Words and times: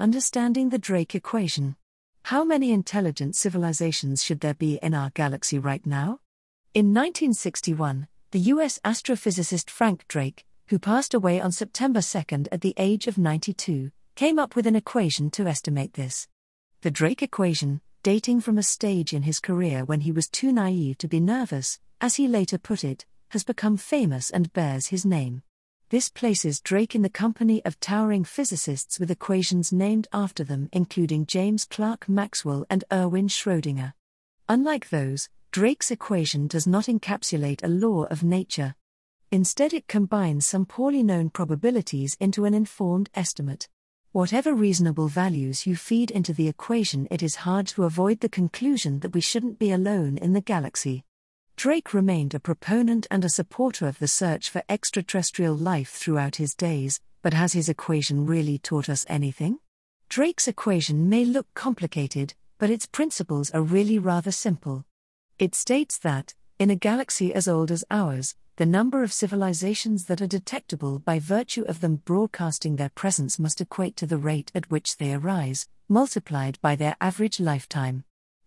Understanding 0.00 0.70
the 0.70 0.78
Drake 0.78 1.14
Equation. 1.14 1.76
How 2.24 2.42
many 2.42 2.72
intelligent 2.72 3.36
civilizations 3.36 4.24
should 4.24 4.40
there 4.40 4.54
be 4.54 4.80
in 4.82 4.92
our 4.92 5.10
galaxy 5.10 5.56
right 5.56 5.86
now? 5.86 6.18
In 6.74 6.86
1961, 6.86 8.08
the 8.32 8.40
US 8.40 8.80
astrophysicist 8.84 9.70
Frank 9.70 10.04
Drake, 10.08 10.44
who 10.66 10.80
passed 10.80 11.14
away 11.14 11.40
on 11.40 11.52
September 11.52 12.02
2 12.02 12.18
at 12.50 12.60
the 12.60 12.74
age 12.76 13.06
of 13.06 13.18
92, 13.18 13.92
came 14.16 14.36
up 14.36 14.56
with 14.56 14.66
an 14.66 14.74
equation 14.74 15.30
to 15.30 15.46
estimate 15.46 15.92
this. 15.92 16.26
The 16.80 16.90
Drake 16.90 17.22
equation, 17.22 17.80
dating 18.02 18.40
from 18.40 18.58
a 18.58 18.64
stage 18.64 19.12
in 19.12 19.22
his 19.22 19.38
career 19.38 19.84
when 19.84 20.00
he 20.00 20.10
was 20.10 20.26
too 20.26 20.50
naive 20.50 20.98
to 20.98 21.06
be 21.06 21.20
nervous, 21.20 21.78
as 22.00 22.16
he 22.16 22.26
later 22.26 22.58
put 22.58 22.82
it, 22.82 23.06
has 23.28 23.44
become 23.44 23.76
famous 23.76 24.28
and 24.28 24.52
bears 24.52 24.88
his 24.88 25.06
name. 25.06 25.42
This 25.94 26.08
places 26.08 26.60
Drake 26.60 26.96
in 26.96 27.02
the 27.02 27.08
company 27.08 27.64
of 27.64 27.78
towering 27.78 28.24
physicists 28.24 28.98
with 28.98 29.12
equations 29.12 29.72
named 29.72 30.08
after 30.12 30.42
them, 30.42 30.68
including 30.72 31.24
James 31.24 31.64
Clerk 31.64 32.08
Maxwell 32.08 32.66
and 32.68 32.82
Erwin 32.92 33.28
Schrödinger. 33.28 33.92
Unlike 34.48 34.88
those, 34.88 35.28
Drake's 35.52 35.92
equation 35.92 36.48
does 36.48 36.66
not 36.66 36.86
encapsulate 36.86 37.62
a 37.62 37.68
law 37.68 38.06
of 38.06 38.24
nature. 38.24 38.74
Instead, 39.30 39.72
it 39.72 39.86
combines 39.86 40.44
some 40.44 40.66
poorly 40.66 41.04
known 41.04 41.30
probabilities 41.30 42.16
into 42.18 42.44
an 42.44 42.54
informed 42.54 43.08
estimate. 43.14 43.68
Whatever 44.10 44.52
reasonable 44.52 45.06
values 45.06 45.64
you 45.64 45.76
feed 45.76 46.10
into 46.10 46.32
the 46.32 46.48
equation, 46.48 47.06
it 47.08 47.22
is 47.22 47.36
hard 47.46 47.68
to 47.68 47.84
avoid 47.84 48.18
the 48.18 48.28
conclusion 48.28 48.98
that 48.98 49.14
we 49.14 49.20
shouldn't 49.20 49.60
be 49.60 49.70
alone 49.70 50.18
in 50.18 50.32
the 50.32 50.40
galaxy. 50.40 51.04
Drake 51.56 51.94
remained 51.94 52.34
a 52.34 52.40
proponent 52.40 53.06
and 53.10 53.24
a 53.24 53.28
supporter 53.28 53.86
of 53.86 53.98
the 53.98 54.08
search 54.08 54.50
for 54.50 54.62
extraterrestrial 54.68 55.54
life 55.54 55.90
throughout 55.90 56.36
his 56.36 56.54
days, 56.54 57.00
but 57.22 57.32
has 57.32 57.54
his 57.54 57.68
equation 57.68 58.26
really 58.26 58.58
taught 58.58 58.88
us 58.88 59.06
anything? 59.08 59.58
Drake's 60.08 60.46
equation 60.46 61.08
may 61.08 61.24
look 61.24 61.46
complicated, 61.54 62.34
but 62.58 62.70
its 62.70 62.86
principles 62.86 63.50
are 63.52 63.62
really 63.62 63.98
rather 63.98 64.30
simple. 64.30 64.84
It 65.38 65.54
states 65.54 65.96
that, 65.98 66.34
in 66.58 66.70
a 66.70 66.76
galaxy 66.76 67.32
as 67.32 67.48
old 67.48 67.70
as 67.70 67.84
ours, 67.90 68.34
the 68.56 68.66
number 68.66 69.02
of 69.02 69.12
civilizations 69.12 70.04
that 70.04 70.20
are 70.20 70.26
detectable 70.26 70.98
by 70.98 71.18
virtue 71.18 71.64
of 71.64 71.80
them 71.80 71.96
broadcasting 71.96 72.76
their 72.76 72.90
presence 72.90 73.38
must 73.38 73.60
equate 73.60 73.96
to 73.96 74.06
the 74.06 74.18
rate 74.18 74.52
at 74.54 74.70
which 74.70 74.98
they 74.98 75.14
arise, 75.14 75.66
multiplied 75.88 76.58
by 76.60 76.76
their 76.76 76.96
average 77.00 77.40
lifetime. 77.40 78.04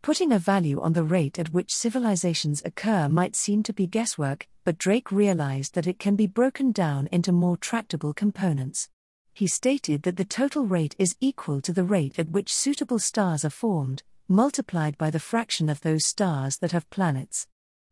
Putting 0.08 0.31
a 0.31 0.39
value 0.39 0.80
on 0.80 0.94
the 0.94 1.03
rate 1.03 1.38
at 1.38 1.52
which 1.52 1.75
civilizations 1.75 2.61
occur 2.63 3.09
might 3.09 3.36
seem 3.36 3.61
to 3.63 3.73
be 3.73 3.86
guesswork, 3.86 4.47
but 4.64 4.77
Drake 4.77 5.11
realized 5.11 5.75
that 5.75 5.86
it 5.86 5.99
can 5.99 6.16
be 6.16 6.27
broken 6.27 6.72
down 6.72 7.09
into 7.11 7.33
more 7.33 7.58
tractable 7.58 8.14
components. 8.14 8.88
He 9.33 9.47
stated 9.47 10.03
that 10.03 10.16
the 10.16 10.23
total 10.23 10.64
rate 10.64 10.95
is 10.97 11.17
equal 11.19 11.59
to 11.59 11.73
the 11.73 11.83
rate 11.83 12.17
at 12.17 12.30
which 12.30 12.53
suitable 12.53 12.99
stars 12.99 13.44
are 13.44 13.49
formed, 13.49 14.03
multiplied 14.30 14.97
by 14.97 15.09
the 15.09 15.19
fraction 15.19 15.67
of 15.67 15.81
those 15.81 16.05
stars 16.05 16.59
that 16.59 16.71
have 16.71 16.89
planets. 16.89 17.45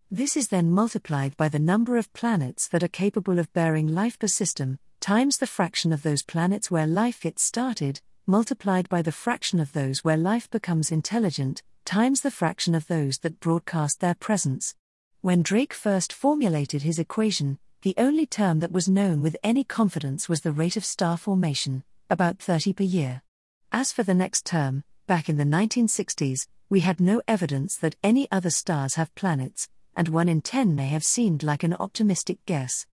This 0.09 0.38
is 0.38 0.47
then 0.47 0.72
multiplied 0.72 1.35
by 1.35 1.50
the 1.50 1.59
number 1.59 1.97
of 1.97 2.13
planets 2.13 2.69
that 2.69 2.81
are 2.81 2.88
capable 2.88 3.39
of 3.39 3.52
bearing 3.52 3.89
life 3.89 4.17
per 4.17 4.27
system, 4.27 4.79
times 5.02 5.39
the 5.39 5.47
fraction 5.47 5.91
of 5.91 6.03
those 6.03 6.23
planets 6.23 6.72
where 6.72 6.88
life 6.88 7.19
gets 7.19 7.44
started, 7.44 8.00
multiplied 8.25 8.88
by 8.88 9.02
the 9.02 9.11
fraction 9.11 9.59
of 9.59 9.73
those 9.73 10.05
where 10.05 10.16
life 10.16 10.50
becomes 10.50 10.94
intelligent, 10.94 11.61
times 11.86 12.22
the 12.22 12.31
fraction 12.31 12.75
of 12.75 12.88
those 12.88 13.19
that 13.19 13.39
broadcast 13.39 14.00
their 14.00 14.16
presence. 14.16 14.75
When 15.22 15.41
Drake 15.41 15.73
first 15.73 16.11
formulated 16.11 16.81
his 16.81 17.00
equation, 17.00 17.59
the 17.83 17.95
only 17.97 18.25
term 18.25 18.59
that 18.59 18.72
was 18.72 18.89
known 18.89 19.22
with 19.22 19.38
any 19.44 19.64
confidence 19.64 20.28
was 20.28 20.41
the 20.41 20.52
rate 20.52 20.75
of 20.75 20.83
star 20.83 21.17
formation, 21.17 21.83
about 22.09 22.39
30 22.39 22.73
per 22.73 22.83
year. 22.83 23.22
As 23.72 23.91
for 23.91 24.03
the 24.03 24.13
next 24.13 24.45
term, 24.45 24.83
back 25.08 25.30
in 25.30 25.38
the 25.38 25.44
1960s, 25.44 26.47
we 26.69 26.80
had 26.80 27.00
no 27.00 27.22
evidence 27.28 27.78
that 27.78 27.95
any 28.03 28.30
other 28.31 28.50
stars 28.50 28.95
have 28.95 29.13
planets, 29.13 29.69
and 29.95 30.09
1 30.09 30.28
in 30.28 30.41
10 30.41 30.75
may 30.75 30.88
have 30.88 31.03
seemed 31.03 31.44
like 31.44 31.63
an 31.63 31.75
optimistic 31.75 32.44
guess. 32.45 32.88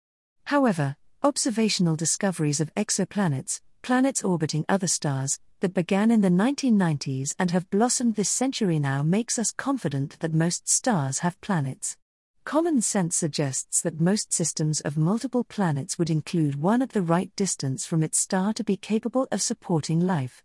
However, 0.45 0.97
observational 1.23 1.95
discoveries 1.95 2.59
of 2.59 2.73
exoplanets, 2.75 3.61
planets 3.81 4.23
orbiting 4.23 4.65
other 4.67 4.87
stars, 4.87 5.39
that 5.61 5.73
began 5.73 6.11
in 6.11 6.21
the 6.21 6.29
1990s 6.29 7.35
and 7.39 7.51
have 7.51 7.69
blossomed 7.69 8.15
this 8.15 8.29
century 8.29 8.79
now 8.79 9.03
makes 9.03 9.39
us 9.39 9.51
confident 9.51 10.19
that 10.19 10.33
most 10.33 10.67
stars 10.67 11.19
have 11.19 11.39
planets. 11.41 11.97
Common 12.43 12.81
sense 12.81 13.15
suggests 13.15 13.81
that 13.81 14.01
most 14.01 14.33
systems 14.33 14.81
of 14.81 14.97
multiple 14.97 15.43
planets 15.43 15.99
would 15.99 16.09
include 16.09 16.61
one 16.61 16.81
at 16.81 16.89
the 16.89 17.01
right 17.01 17.35
distance 17.35 17.85
from 17.85 18.01
its 18.01 18.17
star 18.17 18.53
to 18.53 18.63
be 18.63 18.75
capable 18.75 19.27
of 19.31 19.41
supporting 19.41 19.99
life. 19.99 20.43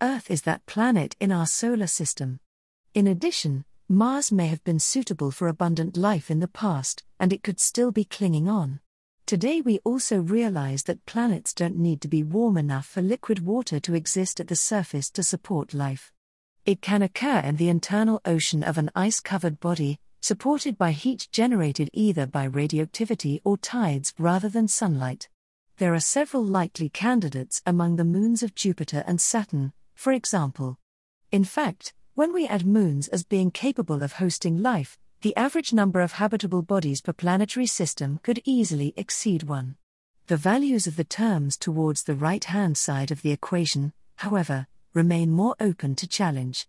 Earth 0.00 0.30
is 0.30 0.42
that 0.42 0.66
planet 0.66 1.14
in 1.20 1.30
our 1.30 1.46
solar 1.46 1.86
system. 1.86 2.40
In 2.94 3.06
addition, 3.06 3.64
Mars 3.88 4.32
may 4.32 4.46
have 4.46 4.64
been 4.64 4.78
suitable 4.78 5.30
for 5.30 5.46
abundant 5.46 5.96
life 5.96 6.30
in 6.30 6.40
the 6.40 6.48
past, 6.48 7.02
and 7.20 7.34
it 7.34 7.42
could 7.42 7.60
still 7.60 7.92
be 7.92 8.04
clinging 8.04 8.48
on. 8.48 8.80
Today, 9.26 9.62
we 9.62 9.78
also 9.84 10.20
realize 10.20 10.82
that 10.82 11.06
planets 11.06 11.54
don't 11.54 11.78
need 11.78 12.02
to 12.02 12.08
be 12.08 12.22
warm 12.22 12.58
enough 12.58 12.84
for 12.84 13.00
liquid 13.00 13.38
water 13.38 13.80
to 13.80 13.94
exist 13.94 14.38
at 14.38 14.48
the 14.48 14.56
surface 14.56 15.08
to 15.12 15.22
support 15.22 15.72
life. 15.72 16.12
It 16.66 16.82
can 16.82 17.00
occur 17.00 17.38
in 17.38 17.56
the 17.56 17.70
internal 17.70 18.20
ocean 18.26 18.62
of 18.62 18.76
an 18.76 18.90
ice 18.94 19.20
covered 19.20 19.60
body, 19.60 19.98
supported 20.20 20.76
by 20.76 20.92
heat 20.92 21.28
generated 21.32 21.88
either 21.94 22.26
by 22.26 22.44
radioactivity 22.44 23.40
or 23.44 23.56
tides 23.56 24.12
rather 24.18 24.50
than 24.50 24.68
sunlight. 24.68 25.30
There 25.78 25.94
are 25.94 26.00
several 26.00 26.44
likely 26.44 26.90
candidates 26.90 27.62
among 27.64 27.96
the 27.96 28.04
moons 28.04 28.42
of 28.42 28.54
Jupiter 28.54 29.04
and 29.06 29.18
Saturn, 29.22 29.72
for 29.94 30.12
example. 30.12 30.78
In 31.32 31.44
fact, 31.44 31.94
when 32.14 32.34
we 32.34 32.46
add 32.46 32.66
moons 32.66 33.08
as 33.08 33.24
being 33.24 33.50
capable 33.50 34.02
of 34.02 34.12
hosting 34.12 34.62
life, 34.62 34.98
the 35.24 35.34
average 35.36 35.72
number 35.72 36.02
of 36.02 36.12
habitable 36.12 36.60
bodies 36.60 37.00
per 37.00 37.14
planetary 37.14 37.64
system 37.64 38.20
could 38.22 38.42
easily 38.44 38.92
exceed 38.94 39.42
1. 39.42 39.74
The 40.26 40.36
values 40.36 40.86
of 40.86 40.96
the 40.96 41.02
terms 41.02 41.56
towards 41.56 42.02
the 42.02 42.14
right 42.14 42.44
hand 42.44 42.76
side 42.76 43.10
of 43.10 43.22
the 43.22 43.30
equation, 43.30 43.94
however, 44.16 44.66
remain 44.92 45.30
more 45.30 45.56
open 45.58 45.94
to 45.94 46.06
challenge. 46.06 46.68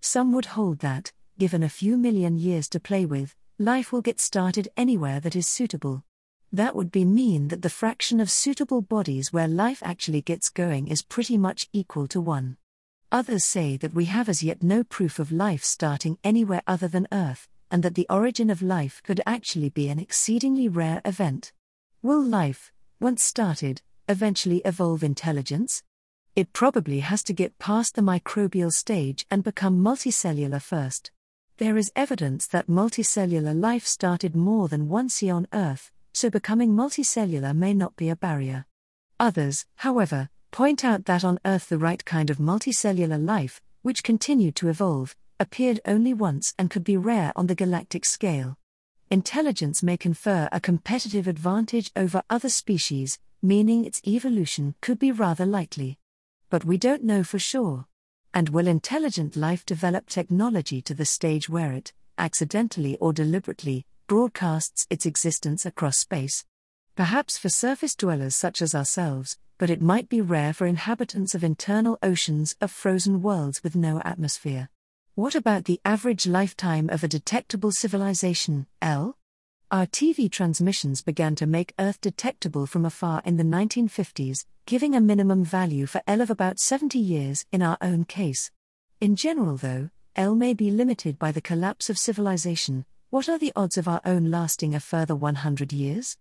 Some 0.00 0.30
would 0.34 0.54
hold 0.54 0.78
that, 0.78 1.10
given 1.36 1.64
a 1.64 1.68
few 1.68 1.96
million 1.96 2.36
years 2.36 2.68
to 2.68 2.78
play 2.78 3.04
with, 3.06 3.34
life 3.58 3.90
will 3.90 4.02
get 4.02 4.20
started 4.20 4.68
anywhere 4.76 5.18
that 5.18 5.34
is 5.34 5.48
suitable. 5.48 6.04
That 6.52 6.76
would 6.76 6.92
be 6.92 7.04
mean 7.04 7.48
that 7.48 7.62
the 7.62 7.76
fraction 7.82 8.20
of 8.20 8.30
suitable 8.30 8.82
bodies 8.82 9.32
where 9.32 9.48
life 9.48 9.82
actually 9.82 10.22
gets 10.22 10.48
going 10.48 10.86
is 10.86 11.02
pretty 11.02 11.36
much 11.36 11.68
equal 11.72 12.06
to 12.06 12.20
1. 12.20 12.56
Others 13.10 13.44
say 13.44 13.76
that 13.78 13.94
we 13.94 14.04
have 14.04 14.28
as 14.28 14.44
yet 14.44 14.62
no 14.62 14.84
proof 14.84 15.18
of 15.18 15.32
life 15.32 15.64
starting 15.64 16.18
anywhere 16.22 16.62
other 16.68 16.86
than 16.86 17.08
Earth, 17.10 17.48
and 17.70 17.82
that 17.82 17.94
the 17.94 18.06
origin 18.08 18.50
of 18.50 18.62
life 18.62 19.02
could 19.02 19.20
actually 19.26 19.68
be 19.68 19.88
an 19.88 19.98
exceedingly 19.98 20.68
rare 20.68 21.00
event. 21.04 21.52
Will 22.02 22.22
life, 22.22 22.72
once 23.00 23.22
started, 23.22 23.82
eventually 24.08 24.58
evolve 24.64 25.02
intelligence? 25.02 25.82
It 26.34 26.52
probably 26.52 27.00
has 27.00 27.22
to 27.24 27.32
get 27.32 27.58
past 27.58 27.94
the 27.94 28.02
microbial 28.02 28.72
stage 28.72 29.26
and 29.30 29.42
become 29.42 29.82
multicellular 29.82 30.60
first. 30.60 31.10
There 31.58 31.78
is 31.78 31.90
evidence 31.96 32.46
that 32.48 32.66
multicellular 32.66 33.58
life 33.58 33.86
started 33.86 34.36
more 34.36 34.68
than 34.68 34.88
once 34.88 35.22
on 35.22 35.48
Earth, 35.52 35.90
so 36.12 36.28
becoming 36.28 36.72
multicellular 36.72 37.56
may 37.56 37.72
not 37.72 37.96
be 37.96 38.10
a 38.10 38.16
barrier. 38.16 38.66
Others, 39.18 39.64
however, 39.76 40.28
point 40.50 40.84
out 40.84 41.06
that 41.06 41.24
on 41.24 41.38
Earth 41.46 41.70
the 41.70 41.78
right 41.78 42.04
kind 42.04 42.28
of 42.28 42.36
multicellular 42.36 43.22
life, 43.22 43.62
which 43.80 44.02
continued 44.02 44.56
to 44.56 44.68
evolve, 44.68 45.16
appeared 45.38 45.80
only 45.86 46.14
once 46.14 46.54
and 46.58 46.70
could 46.70 46.84
be 46.84 46.96
rare 46.96 47.32
on 47.36 47.46
the 47.46 47.54
galactic 47.54 48.04
scale. 48.04 48.56
Intelligence 49.10 49.82
may 49.82 49.96
confer 49.96 50.48
a 50.50 50.60
competitive 50.60 51.28
advantage 51.28 51.92
over 51.94 52.22
other 52.28 52.48
species, 52.48 53.18
meaning 53.42 53.84
its 53.84 54.00
evolution 54.06 54.74
could 54.80 54.98
be 54.98 55.12
rather 55.12 55.46
likely. 55.46 55.98
But 56.50 56.64
we 56.64 56.76
don't 56.76 57.04
know 57.04 57.22
for 57.22 57.38
sure. 57.38 57.86
And 58.34 58.48
will 58.48 58.66
intelligent 58.66 59.36
life 59.36 59.64
develop 59.64 60.08
technology 60.08 60.82
to 60.82 60.94
the 60.94 61.04
stage 61.04 61.48
where 61.48 61.72
it, 61.72 61.92
accidentally 62.18 62.96
or 62.96 63.12
deliberately, 63.12 63.86
broadcasts 64.06 64.86
its 64.90 65.06
existence 65.06 65.64
across 65.64 65.98
space? 65.98 66.44
Perhaps 66.96 67.38
for 67.38 67.48
surface 67.48 67.94
dwellers 67.94 68.34
such 68.34 68.62
as 68.62 68.74
ourselves, 68.74 69.38
but 69.58 69.70
it 69.70 69.82
might 69.82 70.08
be 70.08 70.20
rare 70.20 70.52
for 70.52 70.66
inhabitants 70.66 71.34
of 71.34 71.44
internal 71.44 71.98
oceans 72.02 72.56
of 72.60 72.70
frozen 72.70 73.22
worlds 73.22 73.62
with 73.62 73.76
no 73.76 74.00
atmosphere. 74.00 74.68
What 75.16 75.34
about 75.34 75.64
the 75.64 75.80
average 75.82 76.26
lifetime 76.26 76.90
of 76.90 77.02
a 77.02 77.08
detectable 77.08 77.72
civilization, 77.72 78.66
L? 78.82 79.16
Our 79.70 79.86
TV 79.86 80.30
transmissions 80.30 81.00
began 81.00 81.34
to 81.36 81.46
make 81.46 81.72
Earth 81.78 82.02
detectable 82.02 82.66
from 82.66 82.84
afar 82.84 83.22
in 83.24 83.38
the 83.38 83.42
1950s, 83.42 84.44
giving 84.66 84.94
a 84.94 85.00
minimum 85.00 85.42
value 85.42 85.86
for 85.86 86.02
L 86.06 86.20
of 86.20 86.28
about 86.28 86.58
70 86.58 86.98
years 86.98 87.46
in 87.50 87.62
our 87.62 87.78
own 87.80 88.04
case. 88.04 88.50
In 89.00 89.16
general, 89.16 89.56
though, 89.56 89.88
L 90.16 90.34
may 90.34 90.52
be 90.52 90.70
limited 90.70 91.18
by 91.18 91.32
the 91.32 91.40
collapse 91.40 91.88
of 91.88 91.96
civilization. 91.96 92.84
What 93.08 93.26
are 93.26 93.38
the 93.38 93.54
odds 93.56 93.78
of 93.78 93.88
our 93.88 94.02
own 94.04 94.30
lasting 94.30 94.74
a 94.74 94.80
further 94.80 95.16
100 95.16 95.72
years? 95.72 96.18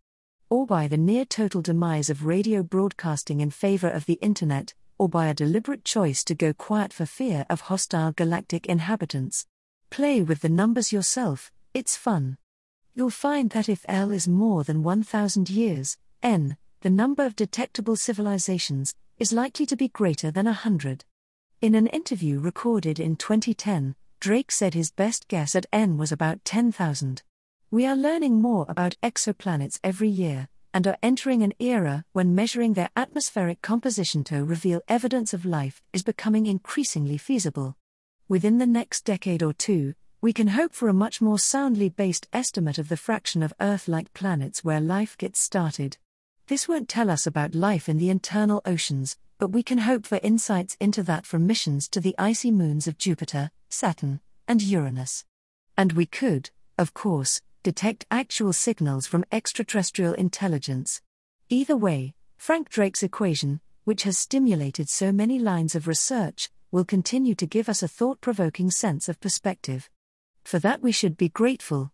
Or 0.50 0.65
by 0.65 0.88
the 0.88 0.95
near 0.95 1.25
total 1.25 1.62
demise 1.62 2.09
of 2.09 2.25
radio 2.25 2.63
broadcasting 2.63 3.41
in 3.41 3.50
favor 3.50 3.89
of 3.89 4.06
the 4.06 4.19
Internet, 4.21 4.74
or 4.97 5.09
by 5.09 5.27
a 5.27 5.33
deliberate 5.33 5.83
choice 5.83 6.24
to 6.24 6.36
go 6.36 6.53
quiet 6.53 6.94
for 6.94 7.06
fear 7.06 7.45
of 7.50 7.62
hostile 7.62 8.12
galactic 8.12 8.65
inhabitants. 8.65 9.45
Play 9.89 10.21
with 10.21 10.42
the 10.42 10.50
numbers 10.50 10.92
yourself, 10.94 11.51
it's 11.74 11.97
fun. 11.97 12.38
You'll 12.94 13.09
find 13.09 13.50
that 13.50 13.68
if 13.68 13.86
L 13.88 14.12
is 14.12 14.27
more 14.27 14.63
than 14.63 14.83
1000 14.83 15.50
years, 15.50 15.97
N, 16.24 16.57
the 16.81 16.89
number 16.89 17.25
of 17.25 17.36
detectable 17.36 17.95
civilizations, 17.95 18.95
is 19.18 19.33
likely 19.33 19.65
to 19.65 19.75
be 19.75 19.88
greater 19.89 20.31
than 20.31 20.45
100. 20.45 21.03
In 21.62 21.75
an 21.75 21.88
interview 21.88 22.39
recorded 22.39 23.00
in 23.00 23.15
2010, 23.15 23.95
Drake 24.19 24.51
said 24.51 24.74
his 24.74 24.91
best 24.91 25.27
guess 25.27 25.56
at 25.56 25.65
N 25.74 25.98
was 25.98 26.12
about 26.12 26.44
10,000. 26.45 27.24
We 27.71 27.86
are 27.86 27.95
learning 27.95 28.41
more 28.41 28.65
about 28.69 28.95
exoplanets 29.03 29.80
every 29.83 30.09
year, 30.09 30.48
and 30.75 30.86
are 30.86 30.98
entering 31.01 31.42
an 31.42 31.54
era 31.57 32.04
when 32.12 32.36
measuring 32.36 32.74
their 32.74 32.89
atmospheric 32.98 33.62
composition 33.62 34.25
to 34.25 34.44
reveal 34.44 34.81
evidence 34.89 35.33
of 35.33 35.45
life 35.45 35.81
is 35.94 36.04
becoming 36.04 36.45
increasingly 36.45 37.18
feasible. 37.18 37.77
Within 38.27 38.57
the 38.57 38.66
next 38.66 39.06
decade 39.06 39.42
or 39.42 39.54
two, 39.54 39.94
we 40.19 40.33
can 40.33 40.50
hope 40.50 40.74
for 40.74 40.89
a 40.89 40.94
much 40.94 41.22
more 41.22 41.39
soundly 41.39 41.88
based 41.88 42.27
estimate 42.33 42.77
of 42.77 42.89
the 42.89 42.98
fraction 42.98 43.42
of 43.42 43.54
Earth 43.62 43.88
like 43.88 44.13
planets 44.13 44.66
where 44.66 44.81
life 44.81 45.18
gets 45.18 45.39
started. 45.39 45.98
This 46.48 46.68
won't 46.68 46.89
tell 46.89 47.10
us 47.10 47.25
about 47.25 47.56
life 47.56 47.88
in 47.88 47.98
the 47.98 48.10
internal 48.10 48.62
oceans, 48.66 49.16
but 49.38 49.54
we 49.54 49.63
can 49.63 49.77
hope 49.77 50.06
for 50.06 50.19
insights 50.24 50.75
into 50.81 51.04
that 51.04 51.25
from 51.25 51.48
missions 51.48 51.88
to 51.88 52.01
the 52.01 52.16
icy 52.18 52.51
moons 52.51 52.86
of 52.86 52.98
Jupiter, 52.98 53.50
Saturn, 53.69 54.19
and 54.45 54.62
Uranus. 54.62 55.24
And 55.77 55.94
we 55.94 56.06
could, 56.06 56.50
of 56.77 56.94
course, 56.94 57.39
detect 57.65 58.06
actual 58.12 58.53
signals 58.53 59.07
from 59.07 59.25
extraterrestrial 59.31 60.13
intelligence. 60.13 61.01
Either 61.50 61.75
way, 61.75 62.13
Frank 62.38 62.69
Drake's 62.69 63.01
equation, 63.01 63.59
which 63.85 64.03
has 64.03 64.19
stimulated 64.19 64.88
so 64.88 65.12
many 65.12 65.39
lines 65.39 65.73
of 65.73 65.88
research, 65.88 66.51
will 66.69 66.85
continue 66.85 67.33
to 67.33 67.47
give 67.47 67.67
us 67.67 67.81
a 67.81 67.88
thought 67.88 68.21
provoking 68.21 68.69
sense 68.69 69.09
of 69.09 69.19
perspective. 69.19 69.89
For 70.44 70.59
that, 70.59 70.83
we 70.83 70.91
should 70.91 71.17
be 71.17 71.27
grateful. 71.27 71.91